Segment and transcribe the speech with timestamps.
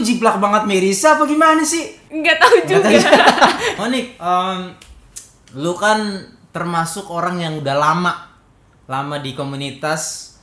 [0.00, 1.92] lu jiplak banget Merisa apa gimana sih?
[2.08, 2.88] nggak tahu juga.
[3.76, 4.72] Monik, em,
[5.60, 8.12] lu kan termasuk orang yang udah lama
[8.88, 10.34] lama di komunitas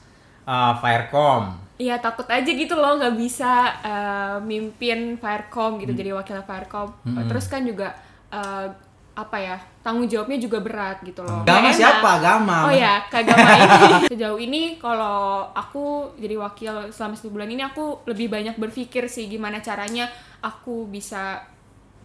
[0.46, 1.66] eh, Firecom.
[1.78, 6.94] Iya takut aja gitu loh nggak bisa eh, mimpin Firecom gitu jadi wakil Firecom.
[7.26, 7.98] Terus kan juga
[8.30, 8.70] eh,
[9.18, 12.22] apa ya tanggung jawabnya juga berat gitu loh Agama siapa?
[12.22, 12.70] Agama.
[12.70, 13.94] Oh ya, ke agama ini.
[14.14, 19.26] Sejauh ini kalau aku jadi wakil selama satu bulan ini aku lebih banyak berpikir sih
[19.26, 20.06] gimana caranya
[20.46, 21.42] aku bisa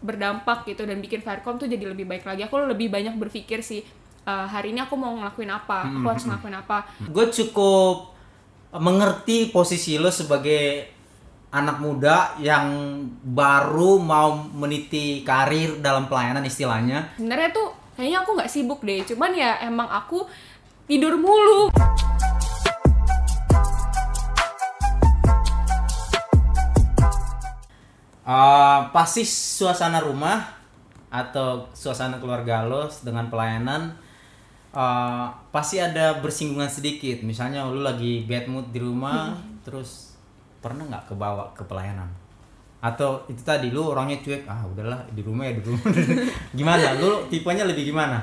[0.00, 2.48] berdampak gitu dan bikin Firecom tuh jadi lebih baik lagi.
[2.48, 3.84] Aku lebih banyak berpikir sih
[4.24, 6.78] eh, hari ini aku mau ngelakuin apa, aku harus ngelakuin apa.
[7.12, 8.14] Gue cukup
[8.72, 10.91] mengerti posisi lo sebagai
[11.52, 12.64] anak muda yang
[13.20, 17.12] baru mau meniti karir dalam pelayanan istilahnya.
[17.20, 20.24] Sebenarnya tuh kayaknya aku nggak sibuk deh, cuman ya emang aku
[20.88, 21.68] tidur mulu.
[28.22, 30.56] Eh, pasti suasana rumah
[31.12, 33.92] atau suasana keluarga lo dengan pelayanan
[34.72, 37.20] eh, pasti ada bersinggungan sedikit.
[37.20, 39.36] Misalnya lu lagi bad mood di rumah,
[39.68, 40.11] terus
[40.62, 42.06] pernah nggak kebawa ke pelayanan?
[42.78, 45.82] Atau itu tadi lu orangnya cuek, ah udahlah di rumah ya di rumah.
[46.58, 46.94] gimana?
[46.98, 48.18] Lu tipenya lebih gimana?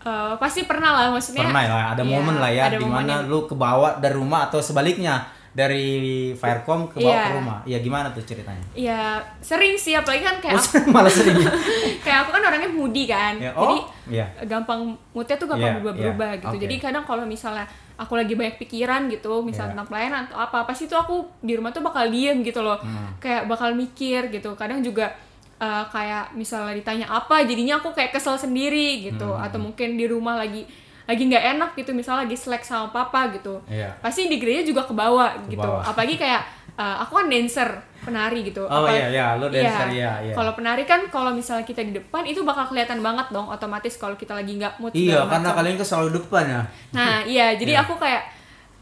[0.00, 1.44] Eh, pasti pernah lah maksudnya.
[1.44, 4.56] Pernah ya, ada Iya, momen lah ya di mana yang- lu kebawa dari rumah atau
[4.56, 5.20] sebaliknya
[5.50, 5.90] dari
[6.32, 7.22] Firecom ke bawa Iya.
[7.22, 7.58] ke rumah.
[7.66, 8.62] Ya gimana tuh ceritanya?
[8.70, 9.00] Ya
[9.38, 11.34] sering sih apalagi kan kayak Oh, aku, malah sering.
[12.06, 13.34] kayak aku kan orangnya moody kan.
[13.34, 14.26] Ya, Jadi oh, iya.
[14.46, 16.54] gampang moodnya tuh gampang Iya, berubah-berubah iya, gitu.
[16.54, 16.62] oke.
[16.62, 19.44] Jadi kadang kalau misalnya aku lagi banyak pikiran gitu, Iya.
[19.44, 22.78] misalnya tentang pelayanan atau apa, pasti tuh aku di rumah tuh bakal diem gitu loh.
[22.78, 23.18] Hmm.
[23.18, 24.54] Kayak bakal mikir gitu.
[24.54, 25.10] Kadang juga
[25.58, 29.28] eh, kayak misalnya ditanya apa, jadinya aku kayak kesel sendiri gitu.
[29.28, 29.44] Hmm.
[29.44, 30.64] Atau mungkin di rumah lagi
[31.10, 33.58] lagi nggak enak gitu, misalnya lagi slack sama papa gitu.
[33.66, 33.90] Iya.
[33.98, 35.58] Pasti di gereja juga kebawa gitu.
[35.58, 35.82] Kebawa.
[35.82, 37.68] Apalagi kayak eh, aku kan dancer,
[38.00, 38.64] penari gitu.
[38.64, 40.32] Oh, iya, iya, lu dancer, iya, iya.
[40.32, 44.14] Kalau penari kan kalau misalnya kita di depan itu bakal kelihatan banget dong otomatis kalau
[44.14, 45.58] kita lagi nggak mood Iya, karena macam.
[45.60, 46.62] kalian ke selalu depan ya.
[46.90, 47.82] Nah, iya, jadi Iya.
[47.82, 48.22] aku kayak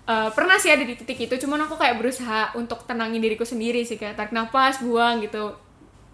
[0.05, 3.83] eh, pernah sih ada di titik itu, cuman aku kayak berusaha untuk tenangin diriku sendiri
[3.83, 5.53] sih kayak tarik nafas, buang gitu.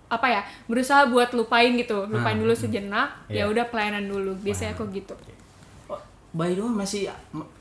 [0.06, 0.41] Apa ya?
[0.64, 3.28] Berusaha buat lupain gitu, lupain Ah, dulu sejenak.
[3.28, 3.44] Iya.
[3.44, 4.32] Ya udah pelayanan dulu.
[4.41, 5.12] Biasanya aku gitu.
[6.34, 7.06] By the way masih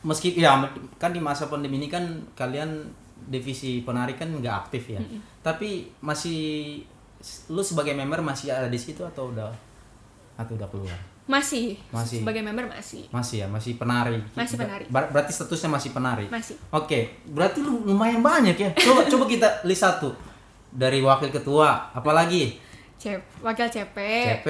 [0.02, 0.58] meski ya
[0.98, 2.02] kan di masa pandemi ini kan
[2.34, 2.90] kalian
[3.24, 5.00] divisi penari kan nggak aktif ya.
[5.40, 6.82] Tapi masih
[7.48, 9.54] lu sebagai member masih ada di situ atau udah
[10.36, 10.98] atau udah keluar?
[11.24, 12.20] Masih, Masih.
[12.20, 13.08] sebagai member masih.
[13.08, 14.20] Masih ya, masih penari.
[14.36, 14.84] Masih penari.
[14.92, 16.28] Ber- berarti statusnya masih penari.
[16.28, 16.60] Masih.
[16.68, 18.70] Oke, berarti lu lumayan banyak ya.
[18.76, 20.12] Coba coba kita list satu
[20.68, 22.60] dari wakil ketua, apalagi
[23.00, 24.48] Cep, wakil CP, CP,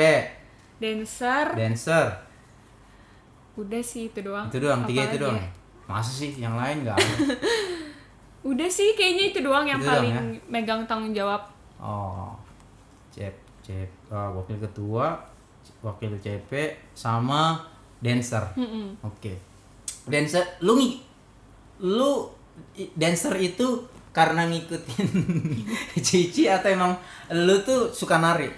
[0.81, 2.05] dancer, dancer,
[3.53, 4.49] udah sih itu doang.
[4.49, 5.37] itu doang, tiga itu doang.
[5.37, 5.45] ya?
[5.85, 6.97] Masa sih yang lain nggak?
[8.43, 10.21] Udah sih kayaknya itu doang yang Itu doang paling ya?
[10.51, 11.39] megang tanggung jawab.
[11.79, 12.35] Oh,
[13.07, 13.31] cep
[13.63, 15.15] cep uh, wakil ketua,
[15.79, 16.51] wakil CP
[16.91, 17.63] sama
[18.03, 18.43] dancer.
[18.59, 18.99] Mm-mm.
[18.99, 19.39] Oke,
[20.11, 20.99] dancer, lu ngi,
[21.87, 22.27] lu
[22.99, 23.63] dancer itu
[24.11, 25.07] karena ngikutin
[26.05, 26.91] Cici atau emang
[27.31, 28.51] lu tuh suka nari?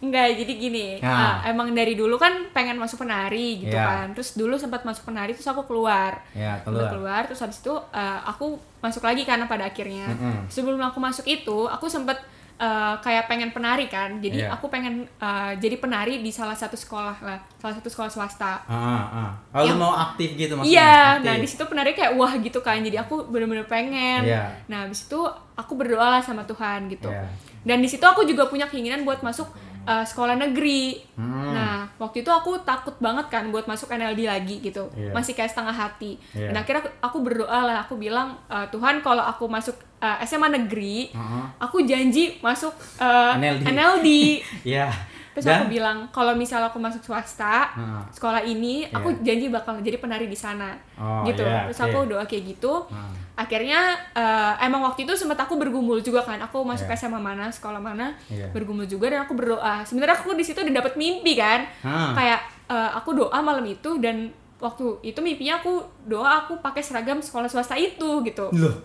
[0.00, 1.12] Enggak, jadi gini, Nah.
[1.38, 3.84] ah, emang dari dulu kan pengen masuk penari gitu Iya.
[3.84, 4.06] kan.
[4.12, 6.24] Terus dulu sempat masuk penari, terus aku keluar.
[6.32, 6.88] Ya Keluar.
[6.88, 6.90] keluar.
[6.90, 8.46] keluar, terus habis itu eh, aku
[8.78, 10.08] masuk lagi karena pada akhirnya.
[10.08, 10.48] Mm-mm.
[10.48, 12.16] Sebelum aku masuk itu, aku sempet
[12.56, 14.16] eh, kayak pengen penari kan.
[14.18, 14.52] Jadi Iya.
[14.52, 18.64] aku pengen eh, jadi penari di salah satu sekolah lah, salah satu sekolah swasta.
[18.64, 19.60] Ah, ah, ah.
[19.60, 20.76] Yang- mau aktif gitu maksudnya?
[20.76, 21.24] Iya, Aktif.
[21.24, 22.76] nah di situ penari kayak wah gitu kan.
[22.78, 24.24] Jadi aku bener-bener pengen.
[24.26, 24.64] Iya.
[24.66, 25.20] Nah, habis itu
[25.54, 27.08] aku berdoa lah sama Tuhan gitu.
[27.08, 27.28] Iya.
[27.60, 29.48] Dan di situ aku juga punya keinginan buat masuk
[29.90, 31.02] uh, sekolah negeri.
[31.18, 31.50] Hmm.
[31.50, 34.86] Nah, waktu itu aku takut banget kan buat masuk NLD lagi gitu.
[34.94, 35.10] Iya.
[35.10, 36.14] Masih kayak setengah hati.
[36.30, 36.54] Iya.
[36.54, 40.54] Dan akhirnya aku, aku berdoa lah, aku bilang "Uh, Tuhan kalau aku masuk uh, SMA
[40.54, 41.44] negeri, Heeh.
[41.58, 43.62] aku janji masuk uh, NLD.
[43.66, 44.08] NLD.
[44.70, 44.86] Iya.
[45.30, 48.02] Terus Dan- aku bilang kalau misal aku masuk swasta, Heeh.
[48.10, 49.22] sekolah ini aku Iya.
[49.24, 50.74] janji bakal jadi penari di sana.
[50.94, 51.40] Oh, gitu.
[51.40, 52.82] iya, Terus aku doa kayak gitu.
[52.86, 53.14] Hmm.
[53.34, 53.78] Akhirnya
[54.12, 56.36] eh, emang waktu itu sempat aku bergumul juga kan.
[56.40, 56.98] Aku masuk Iya.
[56.98, 58.50] SMA mana, sekolah mana, Iya.
[58.50, 59.80] bergumul juga dan aku berdoa.
[59.80, 61.62] Sebenarnya aku di situ udah dapet mimpi kan.
[61.80, 62.12] Hmm.
[62.12, 67.18] Kayak eh, aku doa malam itu dan waktu itu mimpinya aku doa aku pakai seragam
[67.18, 68.46] sekolah swasta itu gitu.
[68.52, 68.76] Loh.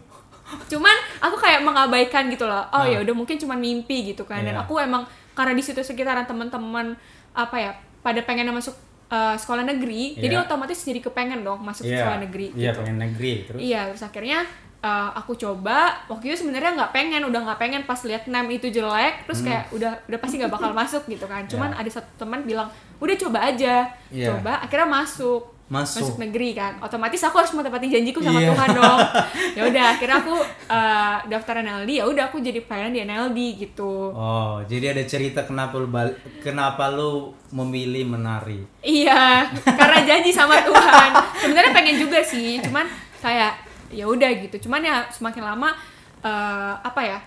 [0.66, 2.62] Cuman aku kayak mengabaikan gitu loh.
[2.70, 2.88] Oh Ah.
[2.88, 4.40] ya udah mungkin cuman mimpi gitu kan.
[4.40, 4.62] Dan Iya.
[4.62, 5.02] aku emang
[5.36, 6.96] karena di situ sekitaran teman-teman
[7.32, 8.74] apa ya pada pengen masuk
[9.06, 10.44] eh, sekolah negeri, jadi Iya.
[10.44, 12.02] otomatis jadi kepengen dong masuk Iya.
[12.02, 12.80] sekolah negeri Iya, gitu.
[12.82, 13.60] pengen negeri terus.
[13.62, 14.40] Iya, terus akhirnya
[14.82, 15.78] uh, aku coba.
[16.06, 19.70] Waktu itu sebenarnya nggak pengen, udah nggak pengen pas lihat nem itu jelek, terus kayak
[19.72, 21.42] udah udah pasti nggak bakal masuk gitu kan.
[21.46, 21.78] Cuman Hmm.
[21.78, 21.82] Ya.
[21.82, 24.30] ada satu teman bilang, udah coba aja, Iya.
[24.32, 24.62] coba.
[24.62, 25.55] Akhirnya masuk.
[25.66, 25.98] Masuk.
[25.98, 28.54] masuk negeri kan otomatis aku harus menepati janjiku sama Iya.
[28.54, 29.00] Tuhan dong
[29.58, 30.36] ya udah akhirnya aku
[30.68, 35.42] uh, daftar NLD ya udah aku jadi pelayan di NLD gitu Oh, jadi ada cerita
[35.42, 38.62] kenapa lu bal- kenapa lu memilih menari?
[38.80, 42.86] iya karena janji sama Tuhan sebenarnya pengen juga sih cuman
[43.18, 43.58] kayak
[43.90, 45.74] ya udah gitu cuman ya semakin lama
[46.22, 47.20] uh, apa ya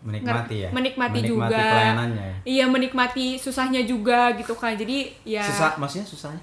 [0.00, 0.68] Menikmati ya.
[0.68, 1.48] Nger- menikmati juga.
[1.52, 2.36] pelayanannya ya.
[2.46, 6.40] iya menikmati susahnya juga gitu kan jadi ya Susah, maksudnya susahnya?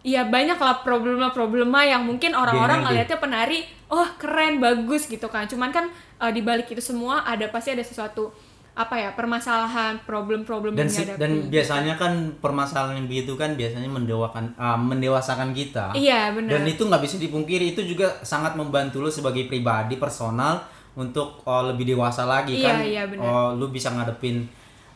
[0.00, 5.44] Iya banyak lah problema-problema yang mungkin orang-orang ngelihatnya penari, oh keren, bagus gitu kan.
[5.44, 8.32] Cuman kan eh, di balik itu semua ada pasti ada sesuatu
[8.72, 11.20] apa ya permasalahan, problem-problem Dan si- dihadapi.
[11.20, 15.92] dan biasanya kan permasalahan yang begitu kan biasanya mendewakan ah, mendewasakan kita.
[15.92, 16.56] Iya benar.
[16.56, 21.62] Dan itu nggak bisa dipungkiri itu juga sangat membantu lu sebagai pribadi personal untuk oh,
[21.66, 22.76] lebih dewasa lagi Iya, kan.
[22.80, 23.22] iya, benar.
[23.22, 24.48] Oh, lu bisa ngadepin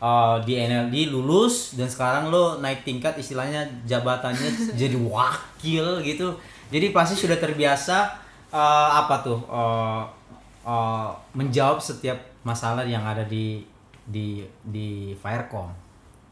[0.05, 6.37] uh, di NLD lulus dan sekarang lu naik tingkat istilahnya jabatannya jadi wakil gitu.
[6.69, 8.21] Jadi pasti sudah terbiasa
[8.53, 10.05] uh, apa tuh uh,
[10.69, 13.65] uh, menjawab setiap masalah yang ada di
[14.05, 15.84] di di Firecom.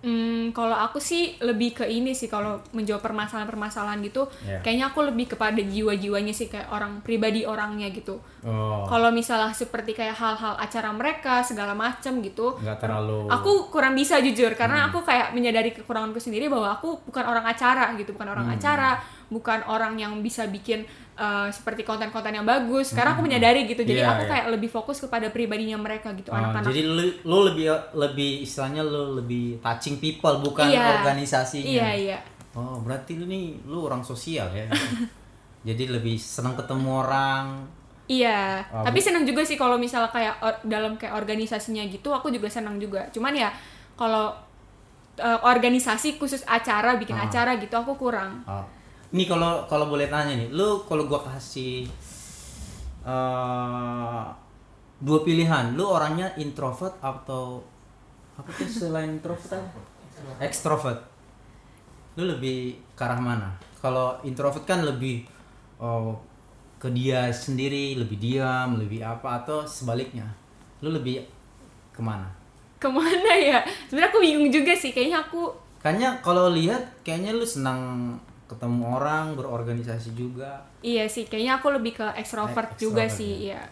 [0.02, 4.58] Hmm, kalau aku sih lebih ke ini sih kalau menjawab permasalahan-permasalahan gitu, Iya.
[4.58, 8.18] kayaknya aku lebih kepada jiwa-jiwanya sih kayak orang pribadi orangnya gitu.
[8.42, 13.94] Oh, Kalau misalnya seperti kayak hal-hal acara mereka segala macam gitu, nggak terlalu aku kurang
[13.94, 14.58] bisa jujur Hmm.
[14.58, 18.34] karena aku kayak menyadari kekuranganku sendiri bahwa aku bukan orang acara gitu bukan Hmm.
[18.34, 18.98] orang acara
[19.32, 20.84] bukan orang yang bisa bikin
[21.14, 23.08] uh, seperti konten-konten yang bagus Hmm.
[23.08, 24.30] aku menyadari gitu jadi Iya, aku iya.
[24.30, 28.82] kayak lebih fokus kepada pribadinya mereka gitu Oh, anak-anak jadi lu, lu lebih lebih istilahnya
[28.82, 31.00] lu lebih touching people bukan Iya.
[31.00, 31.64] organisasinya.
[31.66, 32.18] iya iya
[32.52, 34.68] Oh, berarti lu nih lu orang sosial ya.
[35.64, 37.46] jadi lebih senang ketemu orang.
[38.04, 42.28] iya Oh, tapi senang juga sih kalau misalnya kayak or- dalam kayak organisasinya gitu aku
[42.28, 43.48] juga senang juga cuman ya
[43.94, 44.34] kalau
[45.14, 47.24] uh, organisasi khusus acara bikin Ah.
[47.24, 48.66] acara gitu aku kurang Oh.
[49.12, 51.84] Nih kalau kalau boleh tanya nih, lu kalau gua kasih
[53.02, 54.24] eh
[55.02, 57.60] dua pilihan, lu orangnya introvert atau
[58.38, 59.80] apa tuh selain introvert apa?
[60.40, 61.00] Extrovert.
[62.16, 63.50] Lu lebih ke arah mana?
[63.82, 65.26] Kalau introvert kan lebih
[65.82, 66.14] oh,
[66.78, 70.30] ke dia sendiri, lebih diam, lebih apa atau sebaliknya?
[70.80, 71.26] Lu lebih
[71.92, 72.42] ke mana?
[72.82, 77.42] ke mana ya sebenarnya aku bingung juga sih kayaknya aku Kayaknya kalau lihat kayaknya lu
[77.42, 78.14] senang
[78.52, 80.60] ketemu orang, berorganisasi juga.
[80.80, 83.56] Iya sih, kayaknya aku lebih ke extrovert Eh, juga sih, ya.
[83.56, 83.62] iya.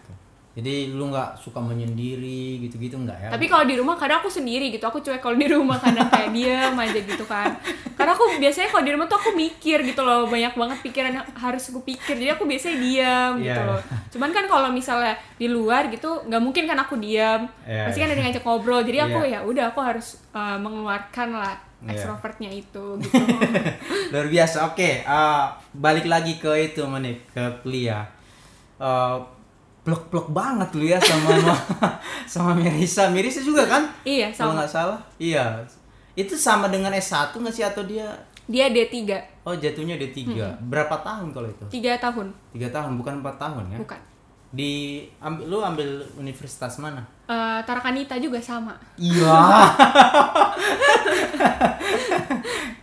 [0.51, 3.29] Jadi lu nggak suka menyendiri gitu-gitu nggak ya?
[3.31, 6.27] Tapi kalau di rumah kadang aku sendiri gitu, aku cuek kalau di rumah kadang kayak
[6.35, 7.55] diam aja gitu kan.
[7.95, 11.27] Karena aku biasanya kalau di rumah tuh aku mikir gitu loh, banyak banget pikiran yang
[11.31, 12.19] harus aku pikir.
[12.19, 13.79] Jadi aku biasanya diam gitu Iya, loh.
[14.11, 17.47] Cuman kan kalau misalnya di luar gitu, nggak mungkin kan aku diam.
[17.63, 18.83] Iya, Pasti kan ada yang ngajak ngobrol.
[18.83, 19.31] Jadi aku Iya.
[19.31, 21.97] ya udah aku harus uh, mengeluarkan lah Iya.
[21.97, 23.23] extrovertnya itu gitu.
[24.09, 24.67] Luar biasa.
[24.67, 25.43] Oke, eh,
[25.73, 28.05] balik lagi ke itu Manik, ke kuliah.
[28.77, 29.17] Eh,
[29.81, 31.33] plek-plek banget lu ya sama
[32.29, 33.09] sama Mirisa.
[33.09, 33.89] Mirisa juga kan?
[34.03, 34.61] iya, Kalau sama.
[34.61, 34.99] nggak salah.
[35.17, 35.65] Iya.
[36.13, 38.05] Itu sama dengan S1 nggak sih atau dia
[38.45, 40.27] Dia D3, Oh jatuhnya D3.
[40.61, 41.63] Berapa tahun kalau itu?
[41.71, 43.77] tiga tahun, Tiga tahun, bukan empat tahun ya?
[43.79, 43.99] bukan.
[44.51, 44.71] Di
[45.17, 45.87] ambil lu ambil
[46.19, 46.99] universitas mana?
[47.31, 48.75] Eh, Tarakanita juga sama.
[48.99, 49.31] Iya.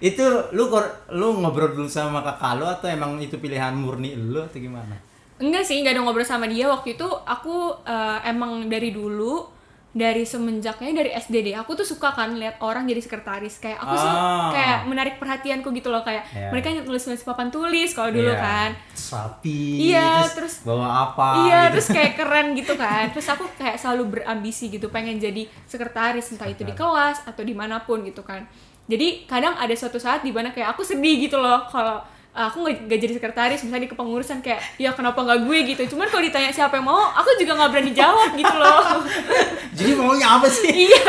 [0.08, 0.24] itu
[0.56, 0.72] lu
[1.12, 4.96] lu ngobrol dulu sama kakak lu atau emang itu pilihan murni lu atau gimana?
[5.36, 7.04] Enggak sih, nggak ada ngobrol sama dia waktu itu.
[7.04, 9.57] Aku eh, emang dari dulu
[9.98, 11.54] dari semenjaknya dari SD deh.
[11.56, 13.58] Aku tuh suka kan lihat orang jadi sekretaris.
[13.58, 14.48] Kayak aku sih Ah.
[14.48, 16.48] kayak menarik perhatianku gitu loh kayak Iya.
[16.48, 18.38] mereka nulis-nulis papan tulis kalau dulu Iya.
[18.38, 18.70] kan.
[18.94, 19.90] Sapi.
[19.90, 21.28] Iya, terus- bawa apa?
[21.42, 21.72] iya, gitu.
[21.74, 23.10] terus kayak keren gitu kan.
[23.10, 27.52] Terus aku kayak selalu berambisi gitu, pengen jadi sekretaris entah itu di kelas atau di
[27.52, 28.46] mana pun gitu kan.
[28.86, 31.98] Jadi kadang ada suatu saat di mana kayak aku sedih gitu loh kalau
[32.38, 35.82] uh, aku nggak nggak jadi sekretaris misalnya di kepengurusan kayak ya kenapa nggak gue gitu.
[35.96, 39.02] Cuman kalau ditanya siapa yang mau, aku juga nggak berani jawab gitu loh.
[39.78, 40.70] Jadi maunya apa sih?
[40.86, 41.02] iya.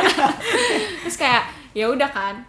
[1.06, 1.44] Terus kayak
[1.78, 2.42] ya udah kan.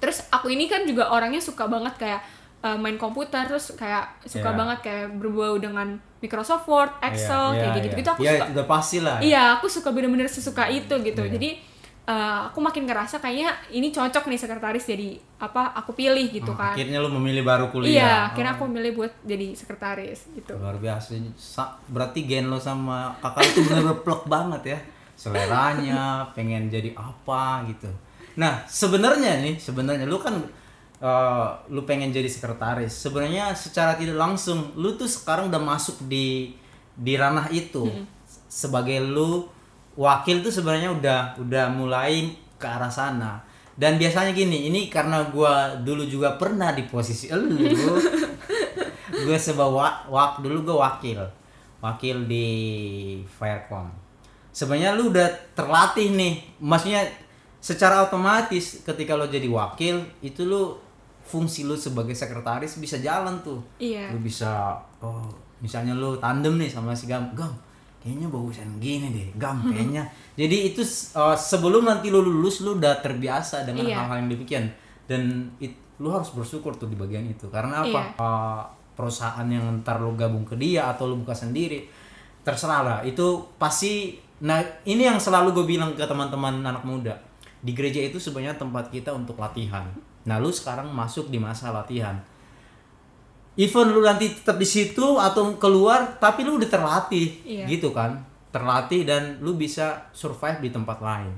[0.00, 2.20] Terus aku ini kan juga orangnya suka banget kayak
[2.64, 4.56] uh, main komputer terus kayak suka Iya.
[4.58, 8.14] banget kayak berbau dengan Microsoft Word, Excel Iya, kayak iya, gitu-gitu iya.
[8.14, 8.46] aku Iya, suka.
[8.54, 9.16] udah pasti lah.
[9.18, 11.22] Iya, aku suka bener-bener sesuka itu gitu.
[11.22, 11.32] Iya.
[11.38, 11.48] Jadi
[12.04, 16.56] uh, aku makin ngerasa kayaknya ini cocok nih sekretaris jadi apa aku pilih gitu Oh,
[16.56, 16.72] kan.
[16.72, 18.18] Akhirnya lu memilih baru Iya, kuliah.
[18.26, 20.54] akhirnya Oh, aku milih buat jadi sekretaris gitu.
[20.54, 21.14] Luar biasa.
[21.34, 24.78] Sa- Berarti gen lo sama kakak itu bener-bener plek banget ya.
[25.14, 27.86] Seleranya, pengen jadi apa gitu.
[28.34, 30.34] Nah, sebenarnya nih, sebenarnya lu kan
[30.98, 32.90] eh, lu pengen jadi sekretaris.
[32.92, 36.54] Sebenarnya secara tidak langsung lu tuh sekarang udah masuk di
[36.92, 37.86] di ranah itu.
[38.44, 39.46] Sebagai lu
[39.94, 43.40] wakil tuh sebenarnya udah udah mulai ke arah sana.
[43.72, 47.56] Dan biasanya gini, ini karena gua dulu juga pernah di posisi elu.
[49.12, 51.20] gue sebawa wak dulu gue wakil
[51.78, 52.46] wakil di
[53.28, 53.86] Firecom
[54.50, 57.04] sebenarnya lu udah terlatih nih maksudnya
[57.62, 60.74] secara otomatis ketika lo jadi wakil itu lu
[61.22, 64.10] fungsi lu sebagai sekretaris bisa jalan tuh Iya.
[64.10, 65.22] lu bisa oh
[65.62, 67.52] misalnya lu tandem nih sama si Gam Gam
[68.02, 70.82] kayaknya bagusan gini deh Gam kayaknya jadi itu
[71.14, 73.96] uh, sebelum nanti lu lulus lu udah terbiasa dengan Iya.
[74.00, 74.64] hal-hal yang demikian.
[75.04, 75.22] Dan
[75.60, 77.46] it- lu harus bersyukur tuh di bagian itu.
[77.52, 78.00] Karena apa?
[78.00, 78.02] Iya.
[78.16, 78.62] Uh,
[78.96, 81.84] perusahaan yang ntar lu gabung ke dia atau lu buka sendiri
[82.40, 82.98] terserah lah.
[83.04, 87.12] Itu pasti nah ini yang selalu gue bilang ke teman-teman anak muda.
[87.60, 89.84] Di gereja itu sebenarnya tempat kita untuk latihan.
[90.24, 92.16] Nah lu sekarang masuk di masa latihan
[93.54, 97.64] even lu nanti tetap di situ atau keluar tapi lu udah terlatih Iya.
[97.68, 98.16] gitu kan?
[98.48, 101.32] Terlatih dan lu bisa survive di tempat lain.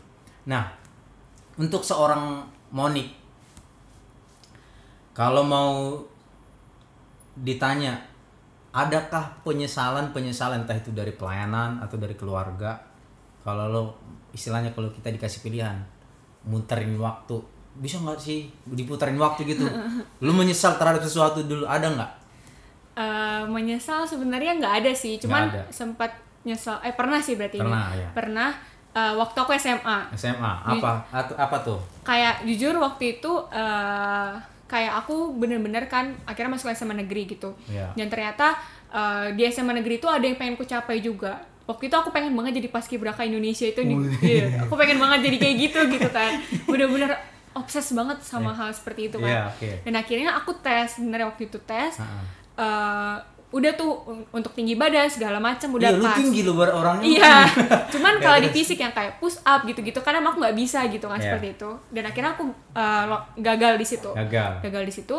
[0.46, 0.70] Nah
[1.54, 2.42] untuk seorang
[2.74, 3.06] Monik
[5.14, 5.94] kalau mau
[7.34, 7.94] ditanya
[8.74, 12.74] adakah penyesalan penyesalan entah itu dari pelayanan atau dari keluarga?
[13.46, 13.82] Kalau lo
[14.34, 15.78] istilahnya kalau kita dikasih pilihan
[16.50, 17.38] muterin waktu
[17.74, 19.66] bisa nggak sih diputerin waktu gitu?
[20.18, 22.10] Lu menyesal terhadap sesuatu dulu ada nggak?
[22.94, 25.66] Eh, menyesal sebenarnya nggak ada sih cuman ada.
[25.68, 28.08] sempat nyesal eh pernah sih berarti Pernah, ini ya.
[28.14, 28.50] pernah
[28.92, 31.02] eh, waktu aku SMA SMA apa?
[31.10, 31.82] At- apa tuh?
[32.02, 34.30] Kayak jujur waktu itu eh,
[34.64, 37.50] kayak aku bener-bener kan akhirnya masuk SMA negeri gitu.
[37.66, 37.90] Iya.
[37.92, 38.54] dan ternyata
[38.88, 41.34] eh, di SMA negeri itu ada yang pengen ku capai juga.
[41.64, 45.36] Waktu itu aku pengen banget jadi paskibraka Indonesia itu di, iya, aku pengen banget jadi
[45.40, 46.30] kayak gitu gitu kan.
[46.70, 47.10] Bener-bener
[47.54, 49.70] obses banget sama hal seperti itu Iya, kan oke.
[49.82, 52.20] dan akhirnya aku tes sebenarnya waktu itu tes Ha-ha.
[52.56, 53.16] eh,
[53.50, 56.74] udah tuh un- untuk tinggi badan segala macam udah Iya, lu pas tinggi lu bar-
[56.74, 57.34] orangnya Iya,
[57.94, 61.06] cuman kalau di fisik yang kayak push up gitu-gitu kan emang aku nggak bisa gitu
[61.06, 61.30] kan Iya.
[61.30, 61.70] seperti itu.
[61.88, 63.06] Dan akhirnya aku uh,
[63.36, 64.10] gagal di situ.
[64.12, 65.18] gagal Gagal di situ.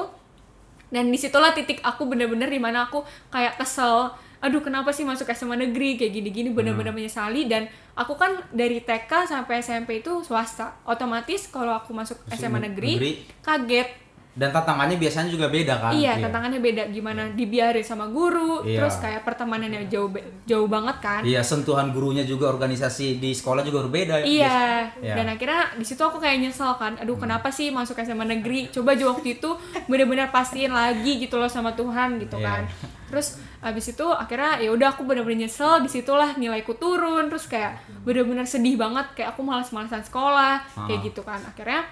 [0.88, 4.12] Dan di situlah titik aku bener-bener di mana aku kayak kesel.
[4.46, 7.02] Aduh kenapa sih masuk SMA negeri kayak gini-gini bener-bener Hmm.
[7.02, 10.78] menyesali dan aku kan dari TK sampai SMP itu swasta.
[10.86, 13.12] Otomatis kalau aku masuk SMA negeri, negeri.
[13.42, 13.90] kaget
[14.36, 18.84] dan tantangannya biasanya juga beda kan Iya, tantangannya beda gimana dibiarin sama guru, Iya.
[18.84, 20.12] terus kayak pertemanannya jauh
[20.44, 21.22] jauh banget kan.
[21.24, 25.16] iya sentuhan gurunya juga organisasi di sekolah juga berbeda Iya, Iya.
[25.16, 28.68] dan akhirnya di situ aku kayak nyesel kan, aduh kenapa sih masuk SMA negeri?
[28.70, 29.56] Coba aja waktu itu
[29.88, 32.46] bener-bener pastiin lagi gitu loh sama Tuhan gitu Iya.
[32.46, 32.62] kan.
[33.16, 37.72] Terus abis itu akhirnya ya udah aku bener-bener nyesel, di situlah nilaiku turun, terus kayak
[38.04, 41.06] bener-bener sedih banget, kayak aku malas-malasan sekolah, kayak Ah.
[41.08, 41.40] gitu kan.
[41.40, 41.88] Akhirnya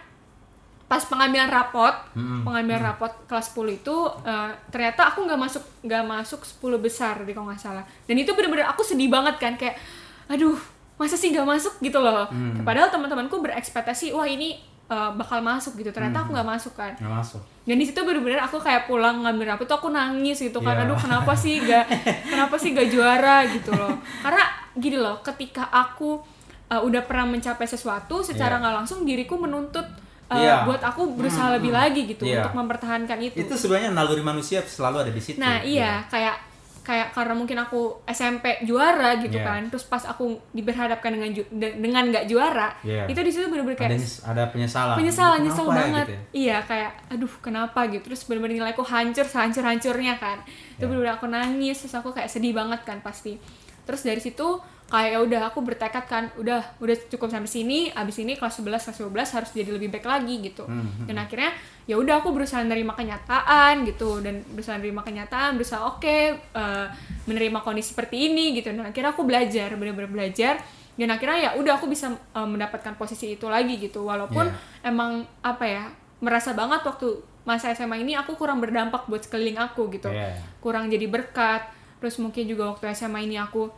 [0.83, 2.43] pas pengambilan rapot, Mm-mm.
[2.43, 7.31] pengambilan rapot kelas 10 itu eh, ternyata aku nggak masuk nggak masuk 10 besar di
[7.31, 7.81] kalau nggak salah.
[8.03, 9.79] Dan itu bener-bener aku sedih banget kan kayak
[10.27, 10.59] aduh
[10.93, 12.27] masa sih nggak masuk gitu loh.
[12.27, 12.61] Hmm.
[12.61, 14.59] Padahal teman-temanku berekspektasi wah ini
[14.89, 15.89] eh, bakal masuk gitu.
[15.89, 16.93] Ternyata aku nggak masuk kan.
[16.95, 20.59] nggak masuk Dan di situ bener-bener aku kayak pulang ngambil rapot tuh aku nangis gitu
[20.59, 20.75] kan.
[20.75, 20.83] Iya.
[20.83, 21.85] Aduh kenapa sih gak
[22.31, 23.95] kenapa sih gak juara gitu loh.
[24.19, 24.43] Karena
[24.75, 26.19] gini loh, ketika aku
[26.67, 28.61] uh, udah pernah mencapai sesuatu secara Iya.
[28.65, 29.85] nggak langsung diriku menuntut
[30.27, 30.65] uh, Iya.
[30.65, 32.43] buat aku berusaha lebih lagi gitu Iya.
[32.43, 33.37] untuk mempertahankan itu.
[33.37, 36.35] itu sebenarnya naluri manusia selalu ada di situ Nah, iya, kayak
[36.83, 39.47] kayak karena mungkin aku SMP juara gitu Iya.
[39.47, 39.61] kan.
[39.67, 43.07] Terus pas aku diberhadapkan dengan ju- de- dengan nggak juara, Iya.
[43.07, 46.21] itu di situ bener-bener ada, kayak nyes- ada penyesalan penyesalan nyesel ya, banget gitu ya?
[46.33, 50.85] iya kayak aduh kenapa gitu terus bener-bener nilaiku hancur sehancur hancurnya kan itu Ya.
[50.85, 53.39] bener-bener aku nangis terus aku kayak sedih banget kan pasti
[53.83, 58.21] terus dari situ kayak ya udah aku bertekad kan udah udah cukup sampai sini abis
[58.21, 60.69] ini kelas 11 kelas 12 harus jadi lebih baik lagi gitu.
[60.69, 61.49] Hmm, dan akhirnya
[61.83, 64.21] ya udah aku berusaha menerima kenyataan gitu.
[64.21, 66.87] Dan berusaha menerima kenyataan berusaha oke eh,
[67.25, 68.69] menerima kondisi seperti ini gitu.
[68.69, 70.61] Dan akhirnya aku belajar bener-bener belajar.
[70.93, 74.05] Dan akhirnya ya udah aku bisa eh, mendapatkan posisi itu lagi gitu.
[74.05, 74.93] Walaupun Iya.
[74.93, 75.83] emang apa ya
[76.21, 80.07] merasa banget waktu masa SMA ini aku kurang berdampak buat sekeliling aku gitu.
[80.07, 80.37] Iya.
[80.61, 81.65] kurang jadi berkat
[82.03, 83.71] terus mungkin juga waktu SMA ini aku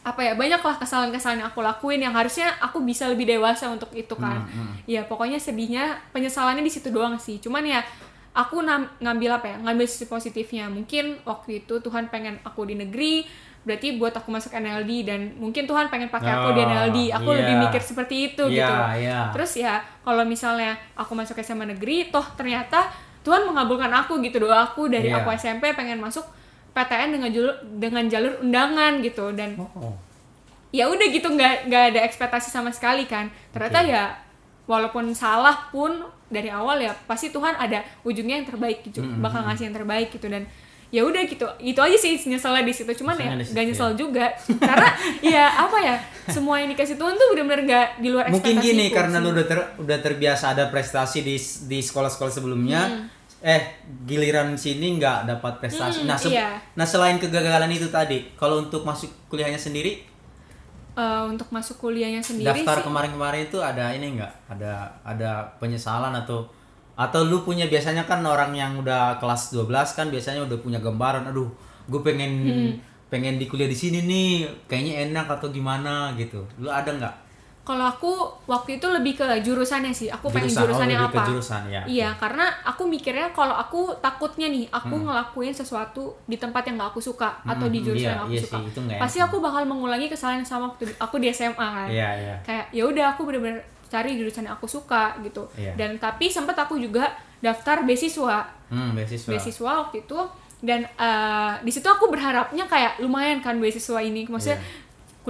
[0.00, 4.14] apa ya banyaklah kesalahan-kesalahan yang aku lakuin yang harusnya aku bisa lebih dewasa untuk itu
[4.14, 4.46] kan.
[4.46, 7.36] Hmm, ya pokoknya sedihnya penyesalannya di situ doang sih.
[7.36, 7.82] Cuman ya
[8.32, 8.62] aku
[9.02, 10.70] ngambil apa ya ngambil sisi positifnya.
[10.70, 13.26] Mungkin waktu itu Tuhan pengen aku di negeri
[13.60, 17.28] berarti buat aku masuk NLD dan mungkin Tuhan pengen pakai aku di Oh, NLD aku
[17.28, 17.38] iya.
[17.44, 18.74] lebih mikir seperti itu Iya, gitu.
[19.04, 19.18] iya.
[19.36, 22.88] terus ya kalau misalnya aku masuk SMA negeri toh ternyata
[23.20, 24.88] Tuhan mengabulkan aku gitu doa aku.
[24.88, 25.20] Dari Iya.
[25.20, 26.24] aku SMP pengen masuk
[26.70, 29.94] PTN dengan jalur dengan jalur undangan gitu dan Oh,
[30.70, 33.90] ya udah gitu nggak nggak ada ekspektasi sama sekali kan ternyata Oke.
[33.90, 34.04] ya
[34.64, 35.90] walaupun salah pun
[36.26, 40.08] dari awal ya pasti Tuhan ada ujungnya yang terbaik gitu Mm, bakal ngasih yang terbaik
[40.08, 40.46] gitu dan
[40.88, 43.88] ya udah gitu itu aja sih nyeselnya di situ cuman ya di situ, gak nyesel
[43.88, 43.96] ya.
[43.96, 44.26] juga
[44.60, 44.88] karena
[45.34, 45.96] ya apa ya
[46.28, 49.22] semua yang dikasih Tuhan tuh benar-benar nggak di luar mungkin ekspektasiku gini karena sih.
[49.22, 51.34] lu udah ter- udah terbiasa ada prestasi di
[51.66, 53.06] di sekolah-sekolah sebelumnya Hmm.
[53.42, 53.62] Eh
[54.04, 56.04] giliran sini nggak dapat prestasi.
[56.04, 56.60] Hmm, nah, se- iya.
[56.74, 60.08] nah selain kegagalan itu tadi, kalau untuk masuk kuliahnya sendiri,
[60.90, 64.32] Eh, untuk masuk kuliahnya sendiri daftar kemarin-kemarin itu ada ini nggak?
[64.50, 66.44] Ada ada penyesalan atau
[66.92, 71.24] atau lu punya biasanya kan orang yang udah kelas 12 kan biasanya udah punya gambaran,
[71.24, 71.48] aduh,
[71.88, 72.72] gue pengen Hmm.
[73.08, 74.30] pengen di kuliah di sini nih,
[74.68, 76.44] kayaknya enak atau gimana gitu.
[76.58, 77.14] Lu ada nggak?
[77.60, 78.10] Kalau aku
[78.46, 81.28] waktu itu lebih ke jurusannya sih aku pengen Jurusan, oh, jurusan yang lebih ke apa
[81.28, 81.82] jurusan, ya.
[81.84, 85.04] iya karena aku mikirnya kalau aku takutnya nih aku Hmm.
[85.06, 88.32] ngelakuin sesuatu di tempat yang gak aku suka atau di Hmm, jurusan iya, yang aku
[88.32, 91.52] iya suka sih, itu pasti aku bakal mengulangi kesalahan yang sama waktu aku di SMA
[91.54, 92.34] kan Iya, iya.
[92.40, 95.74] kayak ya udah aku bener-bener cari jurusan yang aku suka gitu Iya.
[95.74, 97.06] dan tapi sempat aku juga
[97.38, 99.28] daftar beasiswa Hmm, beasiswa.
[99.28, 100.18] beasiswa waktu itu
[100.60, 104.60] dan eh, di situ aku berharapnya kayak lumayan kan beasiswa ini maksudnya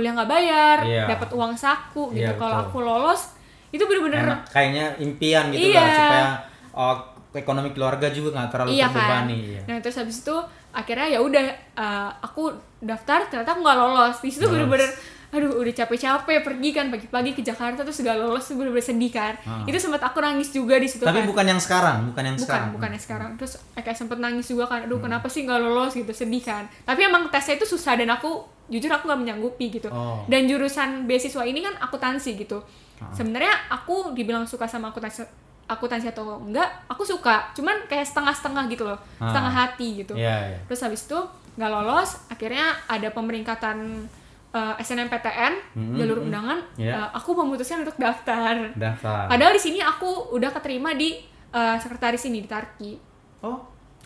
[0.00, 1.04] kuliah nggak bayar Iya.
[1.06, 3.36] dapat uang saku gitu Iya, kalau aku lolos
[3.68, 5.78] itu bener-bener Enak, kayaknya impian gitu Iya.
[5.78, 6.26] lah supaya
[6.72, 6.96] oh,
[7.32, 9.36] ekonomi keluarga juga nggak terlalu iya kan terbebani.
[9.46, 9.60] Iya.
[9.68, 10.36] nah terus habis itu
[10.72, 11.44] akhirnya ya udah
[11.76, 14.88] eh, aku daftar ternyata aku nggak lolos di situ bener-bener
[15.30, 19.38] aduh udah capek-capek pergi kan pagi-pagi ke Jakarta terus gak lolos tuh bener-bener sedih kan
[19.40, 19.62] Ah.
[19.62, 22.46] itu sempat aku nangis juga di situ Tapi kan bukan yang sekarang, bukan yang bukan
[22.48, 22.68] sekarang.
[22.72, 24.86] bukan yang sekarang terus kayak sempet nangis juga kan Hmm.
[24.86, 28.42] aduh kenapa sih nggak lolos gitu sedih kan tapi emang tesnya itu susah dan aku
[28.66, 30.26] jujur aku nggak menyanggupi gitu Oh.
[30.26, 32.58] dan jurusan beasiswa ini kan akuntansi gitu
[32.98, 33.08] Ah.
[33.10, 35.22] sebenarnya aku dibilang suka sama akuntansi
[35.64, 39.30] akuntansi atau enggak aku suka cuman kayak setengah-setengah gitu loh Ah.
[39.30, 40.58] setengah hati gitu Iya, iya.
[40.66, 41.14] terus habis itu
[41.54, 44.10] nggak lolos akhirnya ada pemeringkatan
[44.50, 46.26] eh, SNMPTN Hmm, jalur hmm.
[46.26, 46.92] undangan Iya.
[46.94, 49.26] eh, aku memutuskan untuk daftar Daftar.
[49.26, 52.92] padahal di sini aku udah keterima di eh, sekretaris ini di Tarki
[53.40, 53.60] Oh, oh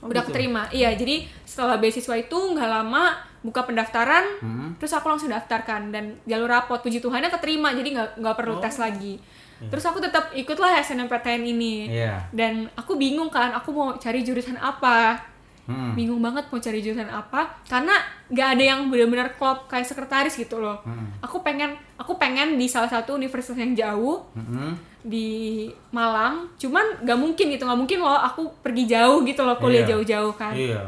[0.04, 0.30] udah gitu.
[0.30, 4.68] keterima iya jadi setelah beasiswa itu nggak lama buka pendaftaran Hmm.
[4.76, 8.60] terus aku langsung daftarkan dan jalur rapot puji Tuhannya keterima jadi nggak nggak perlu Oh.
[8.60, 9.20] tes lagi
[9.64, 12.20] terus aku tetap ikutlah SNMPTN ini Iya.
[12.30, 15.16] dan aku bingung kan aku mau cari jurusan apa
[15.64, 15.92] Hmm.
[15.92, 20.56] bingung banget mau cari jurusan apa karena nggak ada yang benar-benar klop kayak sekretaris gitu
[20.56, 21.08] loh Hmm.
[21.18, 24.76] aku pengen aku pengen di salah satu universitas yang jauh Hmm.
[25.00, 29.82] di Malang cuman nggak mungkin gitu nggak mungkin loh aku pergi jauh gitu loh kuliah
[29.82, 29.90] Iya.
[29.90, 30.84] jauh-jauh kan Iya.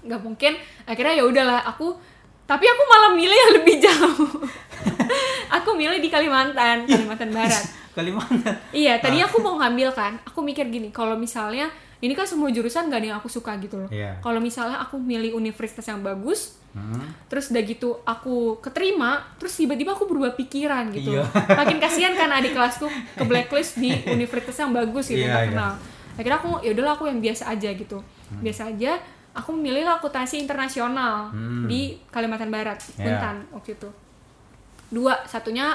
[0.00, 0.52] nggak mungkin
[0.84, 1.94] akhirnya ya udahlah aku
[2.44, 4.30] tapi aku malah milih yang lebih jauh
[5.50, 7.64] aku milih di Kalimantan Kalimantan Barat
[7.96, 8.54] Kalimantan.
[8.70, 11.70] iya tadinya aku mau ngambil kan aku mikir gini kalau misalnya
[12.04, 14.20] ini kan semua jurusan gak ada yang aku suka gitu loh Iya.
[14.20, 17.06] kalau misalnya aku milih universitas yang bagus Hmm.
[17.24, 21.22] terus udah gitu aku keterima terus tiba-tiba aku berubah pikiran gitu Iya.
[21.54, 25.40] makin kasihan kan adik kelasku ke blacklist di universitas yang bagus gitu Iya, yang iya.
[25.46, 25.72] terkenal
[26.14, 28.02] akhirnya aku ya udahlah aku yang biasa aja gitu
[28.36, 28.98] biasa aja
[29.30, 31.66] aku memilih akuntansi internasional Hmm.
[31.66, 32.78] di Kalimantan Barat.
[32.96, 33.90] Buntan waktu itu
[34.90, 35.74] dua satunya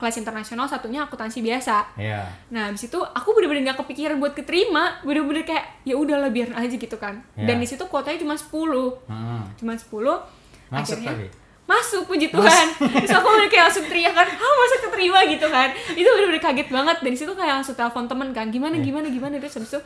[0.00, 2.24] kelas internasional satunya akuntansi biasa Iya.
[2.48, 6.72] Nah, habis itu aku bener-bener gak kepikiran buat keterima, bener-bener kayak ya udahlah biarin aja
[6.72, 7.20] gitu kan.
[7.36, 7.52] Iya.
[7.52, 8.48] Dan di situ kuotanya cuma 10.
[9.04, 9.44] Hmm.
[9.54, 9.84] Cuma 10.
[10.72, 11.26] Masuk akhirnya tapi.
[11.68, 12.66] masuk puji Tuhan.
[13.04, 16.68] Terus aku bener kayak langsung teriak kan, "Ah, masa keterima gitu kan." Itu bener-bener kaget
[16.68, 19.80] banget dan di situ kayak langsung telepon temen kan, "Gimana gimana gimana?" Terus habis itu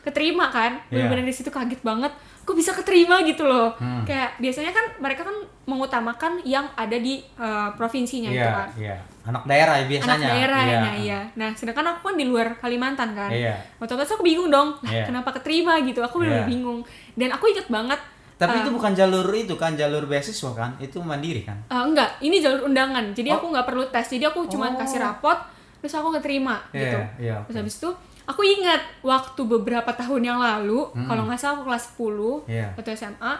[0.00, 0.78] keterima kan.
[0.88, 1.04] Iya.
[1.10, 2.14] Bener-bener di situ kaget banget.
[2.46, 3.74] Kok bisa keterima gitu loh.
[3.74, 4.06] Hmm.
[4.06, 5.34] Kayak biasanya kan mereka kan
[5.66, 8.96] mengutamakan yang ada di eh, provinsinya itu Iya, kan iya.
[9.26, 10.14] Anak daerah ya biasanya.
[10.14, 10.78] anak daerah Iya.
[10.78, 13.58] ya iya nah sedangkan aku kan di luar Kalimantan kan Iya.
[13.76, 15.02] otomatis aku bingung dong nah, Iya.
[15.04, 16.46] kenapa keterima gitu aku benar Iya.
[16.46, 17.98] bingung dan aku inget banget
[18.36, 20.76] Tapi eh, itu bukan jalur itu kan jalur beasiswa kan?
[20.78, 21.58] Itu mandiri kan?
[21.66, 23.36] eh, enggak ini jalur undangan jadi Oh.
[23.36, 24.78] aku nggak perlu tes jadi aku cuma Oh.
[24.78, 25.34] kasih rapot
[25.76, 27.60] terus aku keterima Iya, gitu iya, terus oke.
[27.60, 27.90] habis itu
[28.26, 31.06] aku ingat waktu beberapa tahun yang lalu Hmm.
[31.06, 32.68] kalau nggak salah aku kelas 10 Iya.
[32.74, 33.32] atau SMA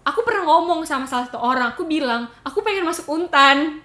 [0.00, 3.82] aku pernah ngomong sama salah satu orang aku bilang aku pengen masuk untan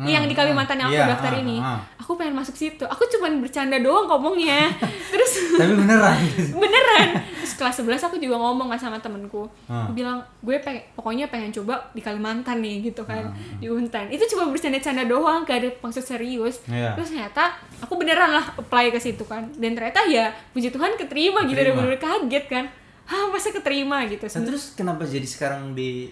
[0.00, 1.56] Hmm, yang di Kalimantan yang aku iya, daftar ah, ini.
[1.60, 1.76] ah.
[2.00, 2.88] aku pengen masuk situ.
[2.88, 4.72] Aku cuman bercanda doang ngomongnya.
[5.12, 6.16] Terus Tapi beneran.
[6.64, 7.08] beneran.
[7.36, 9.44] Terus kelas 11 aku juga ngomong kan sama temenku.
[9.68, 14.08] Aku bilang gue pengen pokoknya pengen coba di Kalimantan nih gitu kan Ah, di Untan.
[14.08, 16.64] Itu cuma bercanda-canda doang gak ada maksud serius.
[16.64, 16.96] Iya.
[16.96, 19.52] terus ternyata aku beneran lah apply ke situ kan.
[19.60, 21.60] Dan ternyata ya puji Tuhan keterima, gitu.
[21.60, 21.76] Keterima.
[21.76, 22.64] bener kaget kan.
[23.04, 24.00] Hah masa keterima?
[24.08, 26.08] gitu Nah, terus kenapa jadi sekarang di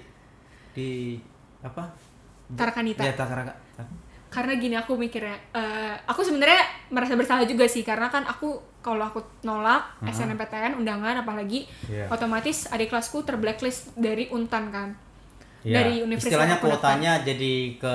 [0.77, 1.17] di
[1.65, 1.89] apa?
[2.53, 3.05] Tarakanita.
[3.05, 3.68] Ya, Takaraka.
[4.29, 9.03] Karena gini aku mikirnya eh, aku sebenarnya merasa bersalah juga sih karena kan aku kalau
[9.03, 10.09] aku nolak Aha.
[10.09, 12.07] SNMPTN undangan apalagi Iya.
[12.09, 14.89] otomatis adik kelasku terblacklist dari Untan kan
[15.61, 15.75] Iya.
[15.77, 17.93] Dari universitas Istilahnya kuotanya jadi ke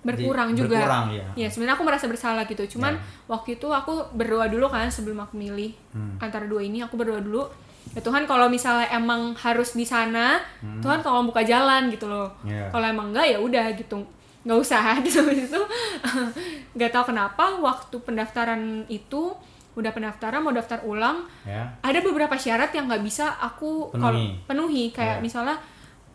[0.00, 1.24] berkurang di- juga Berkurang ya.
[1.36, 2.96] ya sebenarnya aku merasa bersalah gitu cuman
[3.26, 6.16] waktu itu aku berdoa dulu kan sebelum aku milih Hmm.
[6.18, 7.44] antara dua ini aku berdoa dulu
[7.90, 10.40] ya Tuhan kalau misalnya emang harus di sana
[10.80, 12.48] Tuhan tolong buka jalan gitu loh Hmm.
[12.48, 12.64] Iya.
[12.70, 14.00] kalau emang enggak ya udah gitu
[14.40, 15.60] nggak usah terus habis itu
[16.74, 19.34] nggak tahu kenapa waktu pendaftaran itu
[19.72, 24.00] udah pendaftaran mau daftar ulang ya ada beberapa syarat yang nggak bisa aku Penuhi.
[24.00, 25.22] kalau penuhi kayak Iya.
[25.22, 25.56] misalnya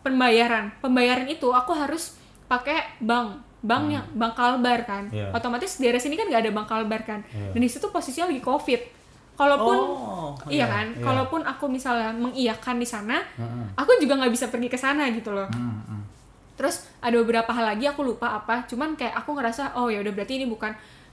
[0.00, 5.16] pembayaran pembayaran itu aku harus pakai bank bank yang bank kalbar kan Hmm.
[5.16, 5.26] Iya.
[5.32, 7.50] otomatis di daerah sini kan nggak ada bank kalbar kan Iya.
[7.50, 8.80] dan di situ posisinya lagi covid
[9.34, 11.02] kalaupun Oh, iya iya, kan iya.
[11.02, 13.64] kalaupun aku misalnya mengiyakan di sana Heeh.
[13.74, 15.95] aku juga nggak bisa pergi ke sana gitu loh Hmm, hmm.
[16.56, 20.10] Terus ada beberapa hal lagi aku lupa apa cuman kayak aku ngerasa oh ya udah
[20.10, 20.72] berarti ini bukan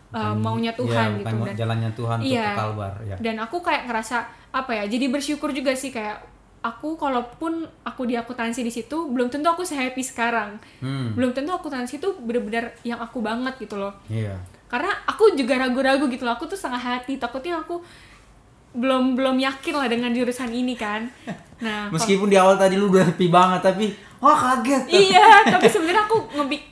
[0.09, 2.47] uh, maunya Tuhan Iya, gitu dan jalannya Tuhan untuk Iya.
[2.47, 3.15] ke Kalbar ya.
[3.17, 4.17] Dan aku kayak ngerasa
[4.49, 6.23] apa ya jadi bersyukur juga sih kayak
[6.61, 7.53] aku kalaupun
[7.83, 10.63] aku di akuntansi di situ belum tentu aku sehappy sekarang.
[10.79, 11.11] Hmm.
[11.11, 13.91] belum tentu akuntansi itu bener-bener yang aku banget gitu loh.
[14.07, 14.39] Iya.
[14.65, 17.83] Karena aku juga ragu-ragu gitu loh aku tuh setengah hati takutnya aku
[18.73, 21.05] belum belum yakin lah dengan jurusan ini kan.
[21.59, 24.87] Nah kalau- meskipun di awal tadi lu udah happy banget tapi wah kaget.
[24.87, 26.17] Iya tapi sebenarnya aku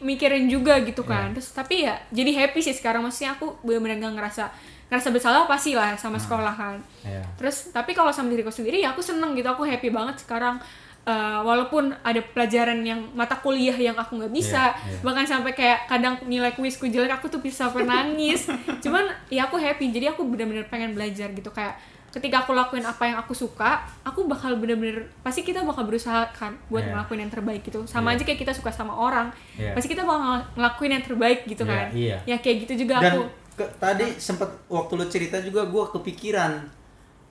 [0.01, 1.35] mikirin juga gitu kan.
[1.35, 3.03] Terus tapi ya jadi happy sih sekarang.
[3.03, 4.43] Maksudnya aku benar-benar gak ngerasa
[4.87, 6.23] ngerasa bersalah pasti lah sama Hmm.
[6.23, 6.75] sekolah kan.
[7.03, 7.23] Iya.
[7.35, 9.47] terus tapi kalau sama diriku sendiri ya aku seneng gitu.
[9.47, 10.63] Aku happy banget sekarang.
[11.01, 14.69] Eh, walaupun ada pelajaran yang mata kuliah yang aku nggak bisa.
[14.69, 14.99] Iya, iya.
[15.01, 18.45] bahkan sampai kayak kadang nilai kuisku jelek aku tuh bisa sampai nangis.
[18.85, 19.89] Cuman ya aku happy.
[19.89, 21.49] Jadi aku benar-benar pengen belajar gitu.
[21.49, 23.71] Kayak ketika aku lakuin apa yang aku suka
[24.01, 26.91] aku bakal bener-bener pasti kita bakal berusaha kan buat Iya.
[26.93, 28.15] ngelakuin yang terbaik gitu sama Iya.
[28.17, 29.71] aja kayak kita suka sama orang Iya.
[29.71, 32.17] pasti kita bakal ngelakuin yang terbaik gitu Iya, kan iya.
[32.25, 36.59] ya kayak gitu juga dan aku ke- tadi sempat waktu lu cerita juga gua kepikiran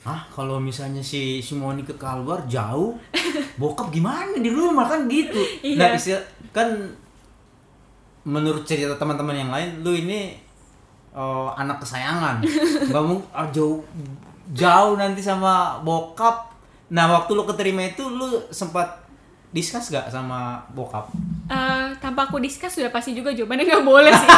[0.01, 2.97] ah kalau misalnya si Simoni ke Kalbar jauh
[3.61, 5.77] bokap gimana di rumah kan gitu Iya.
[5.77, 6.73] nah istilah kan
[8.23, 10.37] menurut cerita teman-teman yang lain lu ini
[11.13, 12.41] oh, anak kesayangan
[12.89, 13.85] nggak mau ah, jauh
[14.51, 16.51] jauh nanti sama bokap.
[16.89, 18.99] Nah waktu lu keterima itu lu sempat
[19.49, 21.11] discuss gak sama bokap?
[21.47, 24.29] Eh, tanpa aku discuss sudah pasti juga jawabannya nggak boleh sih.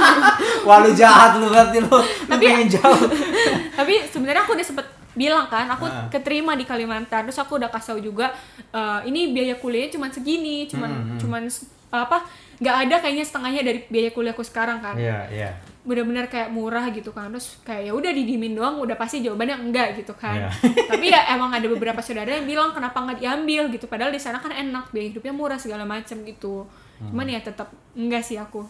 [0.66, 3.08] Wah lu jahat lu berarti lu lu Tapi- pengen jauh.
[3.78, 6.06] Tapi sebenarnya aku udah sempet bilang kan aku Ah.
[6.08, 8.30] keterima di Kalimantan terus aku udah kasih tau juga
[8.68, 11.18] eh, ini biaya kuliahnya cuma segini cuman Hmm, hmm.
[11.18, 11.42] cuman
[11.90, 12.18] apa
[12.56, 14.94] nggak ada kayaknya setengahnya dari biaya kuliahku sekarang kan.
[14.94, 15.50] Iya iya
[15.88, 19.96] benar-benar kayak murah gitu kan terus kayak ya udah didimin doang udah pasti jawabannya enggak
[19.96, 20.50] gitu kan Iya.
[20.90, 24.36] tapi ya emang ada beberapa saudara yang bilang kenapa nggak diambil gitu padahal di sana
[24.36, 27.14] kan enak biaya hidupnya murah segala macam gitu Hmm.
[27.14, 28.66] cuman ya tetap enggak sih aku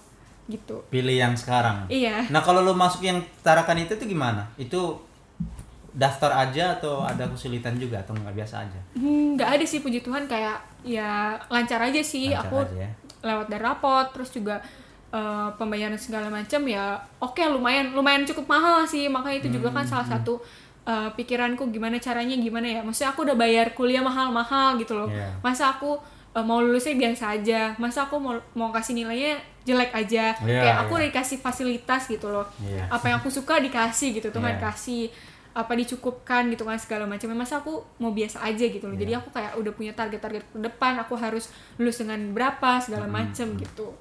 [0.47, 1.89] gitu pilih yang sekarang.
[1.89, 4.45] iya Nah kalau lo masuk yang Tarakan itu tuh gimana?
[4.55, 5.01] Itu
[5.91, 8.81] daftar aja atau ada kesulitan juga atau nggak biasa aja?
[8.95, 12.91] Hmm, nggak ada sih puji Tuhan kayak ya lancar aja sih Lancar aku aja ya.
[13.25, 14.61] lewat dari rapot terus juga
[15.09, 19.09] eh, pembayaran segala macam ya oke lumayan lumayan cukup mahal sih.
[19.09, 20.37] Makanya itu juga kan Hmm, salah satu
[20.85, 22.81] eh, pikiranku gimana caranya gimana ya.
[22.81, 25.09] Maksudnya aku udah bayar kuliah mahal-mahal gitu loh.
[25.09, 25.33] Iya.
[25.41, 25.97] masa aku
[26.33, 27.73] eh, mau lulusnya biasa aja.
[27.77, 30.33] Masa aku mau mau kasih nilainya jelek aja.
[30.45, 30.99] Iya, kayak aku iya.
[31.01, 32.45] udah dikasih fasilitas gitu loh.
[32.61, 32.89] Iya.
[32.89, 34.65] apa yang aku suka dikasih gitu Tuhan Iya.
[34.65, 35.09] kasih.
[35.53, 37.29] Apa dicukupkan gitu kan segala macam.
[37.35, 38.95] Masa aku mau biasa aja gitu loh.
[38.95, 39.21] Jadi Iya.
[39.21, 40.97] aku kayak udah punya target-target ke depan.
[41.03, 43.93] Aku harus lulus dengan berapa segala macam gitu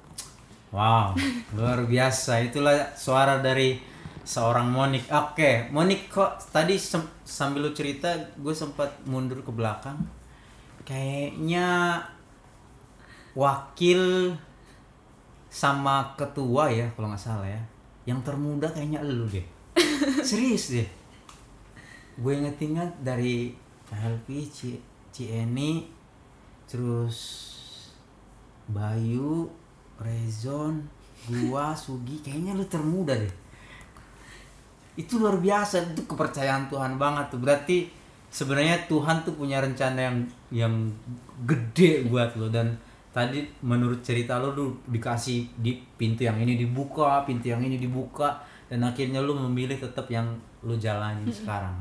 [0.68, 1.16] Wow,
[1.56, 2.44] luar biasa.
[2.44, 3.80] Itulah suara dari
[4.20, 5.08] seorang Monik.
[5.08, 6.76] Oke, Monik kok tadi
[7.24, 9.96] sambil lu cerita, gue sempat mundur ke belakang.
[10.84, 11.96] Kayaknya
[13.32, 14.32] wakil
[15.48, 17.62] sama ketua ya, kalau nggak salah ya.
[18.04, 19.44] Yang termuda kayaknya lu deh.
[20.28, 20.88] Serius deh.
[22.20, 23.56] Gue inget-inget dari
[23.88, 24.76] Helvi, Ci,
[25.08, 25.88] Cieni,
[26.68, 27.16] terus
[28.68, 29.48] Bayu,
[29.98, 30.78] Rezon,
[31.26, 33.34] gua, Sugi, kayaknya lu termuda deh.
[34.98, 37.40] Itu luar biasa, itu kepercayaan Tuhan banget tuh.
[37.42, 37.90] Berarti
[38.28, 40.16] sebenarnya Tuhan tuh punya rencana yang
[40.52, 40.74] yang
[41.46, 42.76] gede buat lo dan
[43.14, 48.38] tadi menurut cerita lo lu dikasih di pintu yang ini dibuka, pintu yang ini dibuka
[48.68, 50.28] dan akhirnya lu memilih tetap yang
[50.62, 51.74] lu jalani sekarang.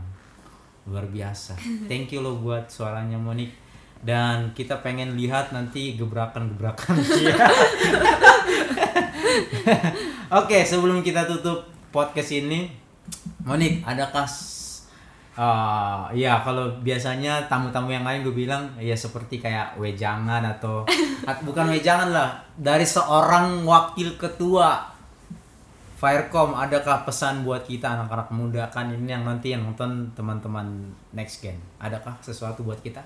[0.87, 1.59] Luar biasa.
[1.91, 3.66] Thank you lo buat suaranya Monik
[4.05, 6.95] dan kita pengen lihat nanti gebrakan-gebrakan.
[7.01, 7.35] Dia.
[10.39, 12.67] Oke, sebelum kita tutup podcast ini,
[13.47, 14.27] Monik, adakah
[15.39, 20.83] uh, ya kalau biasanya tamu-tamu yang lain gue bilang ya seperti kayak wejangan atau
[21.29, 24.97] at- bukan wejangan lah dari seorang wakil ketua
[25.97, 31.41] Firecom adakah pesan buat kita anak-anak muda kan ini yang nanti yang nonton teman-teman next
[31.41, 31.57] gen?
[31.81, 33.01] Adakah sesuatu buat kita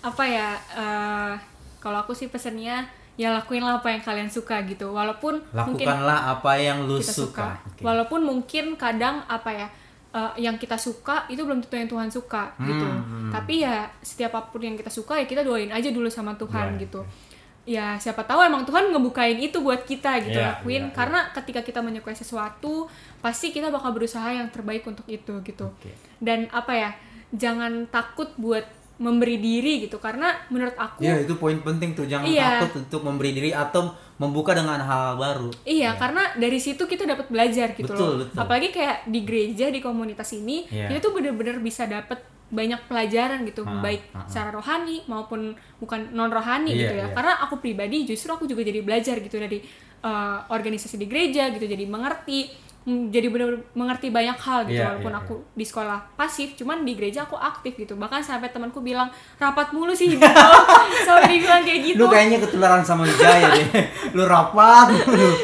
[0.00, 1.32] apa ya eh,
[1.78, 2.84] kalau aku sih pesennya
[3.16, 7.24] ya lakuinlah apa yang kalian suka gitu walaupun mungkin lakukanlah apa yang lu kita suka,
[7.24, 7.82] suka, Oke.
[7.82, 9.66] walaupun mungkin kadang apa ya
[10.12, 13.30] eh, yang kita suka itu belum tentu yang Tuhan suka gitu Hmm, hmm.
[13.32, 16.76] tapi ya setiap apa pun yang kita suka ya kita doain aja dulu sama Tuhan
[16.76, 17.10] Doain, gitu oke.
[17.64, 20.94] ya siapa tahu emang Tuhan ngebukain itu buat kita gitu Iya, lakuin iya, iya.
[20.94, 22.84] karena ketika kita menyukai sesuatu
[23.18, 25.88] pasti kita bakal berusaha yang terbaik untuk itu gitu Oke.
[26.20, 26.90] dan apa ya
[27.32, 28.62] jangan takut buat
[28.96, 32.64] memberi diri gitu karena menurut aku Iya itu poin penting tuh jangan Iya.
[32.64, 35.52] takut untuk memberi diri atau membuka dengan hal baru.
[35.68, 38.16] Iya, karena dari situ kita dapat belajar gitu Betul, loh.
[38.24, 38.36] betul.
[38.40, 40.88] Apalagi kayak di gereja di komunitas ini, Iya.
[40.88, 44.26] kita tuh bener-bener bisa dapat banyak pelajaran gitu, Ah, baik ah, ah.
[44.30, 47.04] secara rohani maupun bukan non rohani Iya, gitu ya.
[47.04, 47.12] iya.
[47.12, 49.60] Karena aku pribadi justru aku juga jadi belajar gitu dari
[50.00, 52.48] uh, organisasi di gereja gitu, jadi mengerti
[52.86, 56.94] jadi bener-bener mengerti banyak hal gitu Iya, walaupun iya, aku di sekolah pasif cuman di
[56.94, 57.98] gereja aku aktif gitu.
[57.98, 60.14] Bahkan sampai temanku bilang rapat mulu sih.
[60.14, 60.60] Hidup lo."
[61.08, 61.98] sampai dibilang kayak gitu.
[61.98, 63.66] Lu kayaknya ketularan sama Wijaya deh.
[64.16, 64.94] Lu rapat.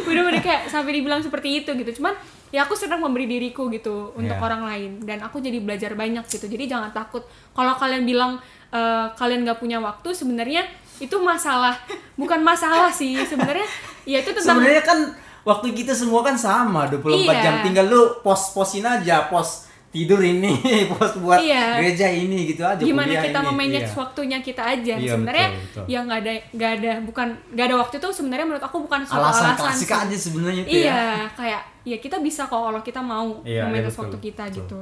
[0.07, 1.98] bener-bener kayak sampai dibilang seperti itu gitu.
[1.98, 2.14] Cuman
[2.55, 4.46] ya aku senang memberi diriku gitu untuk Iya.
[4.46, 4.90] orang lain.
[5.02, 6.46] Dan aku jadi belajar banyak gitu.
[6.46, 7.26] Jadi jangan takut.
[7.50, 8.38] Kalau kalian bilang
[8.70, 10.62] eh, kalian nggak punya waktu sebenarnya
[11.02, 11.74] itu masalah.
[12.14, 13.18] Bukan masalah sih.
[13.18, 13.66] Sebenarnya
[14.07, 14.98] ya itu tentang Sebenarnya kan
[15.42, 17.40] waktu kita semua kan sama 24 Iya.
[17.40, 20.57] jam tinggal lu pos-posin aja pos tidur ini,
[20.90, 21.76] pos buat Iya.
[21.76, 22.81] gereja ini gitu aja.
[22.81, 23.46] gimana kita ini.
[23.46, 23.98] memanage Iya.
[23.98, 25.85] waktunya kita aja Iya, sebenarnya betul, betul.
[25.87, 29.20] ya nggak ada nggak ada bukan nggak ada waktu itu sebenarnya menurut aku bukan suatu
[29.20, 29.98] Alasan alasan, klasik sih.
[29.98, 31.05] aja sebenarnya itu iya ya.
[31.35, 34.57] kayak ya kita bisa kok kalau kita mau Iya, iya, memanage betul, waktu kita betul.
[34.57, 34.78] gitu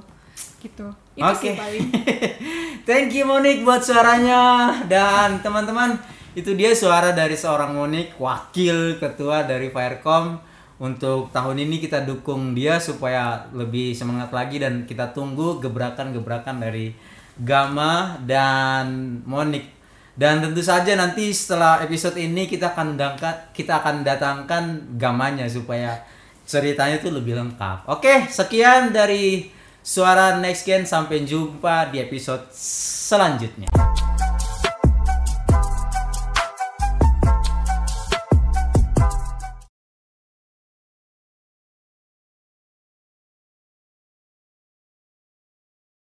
[0.61, 1.41] gitu itu Oke.
[1.43, 1.89] sih paling
[2.87, 4.43] Thank you Monik buat suaranya
[4.87, 5.97] dan teman-teman
[6.33, 10.39] itu dia suara dari seorang Monik wakil ketua dari Firecom
[10.81, 16.97] untuk tahun ini kita dukung dia supaya lebih semangat lagi dan kita tunggu gebrakan-gebrakan dari
[17.37, 19.81] Gama dan Monik
[20.21, 24.65] dan tentu saja nanti setelah episode ini kita akan datangkan kita akan datangkan
[25.01, 26.03] gamanya supaya
[26.45, 27.87] ceritanya itu lebih lengkap.
[27.87, 29.49] Oke, sekian dari
[29.81, 34.00] Suara Next Gen sampai jumpa di episode selanjutnya.